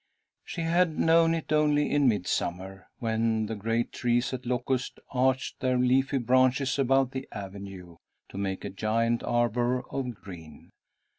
[0.43, 5.77] She had known it only in midsummer, when the great trees at Locust arched their
[5.77, 7.97] leafy branches above the avenue,
[8.29, 10.71] to make a giant arbour of green.